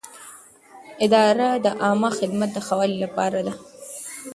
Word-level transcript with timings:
اداره 1.05 1.49
د 1.65 1.67
عامه 1.83 2.09
خدمت 2.19 2.49
د 2.53 2.57
ښه 2.67 2.73
والي 2.79 2.97
لپاره 3.05 3.39
ده. 3.47 3.53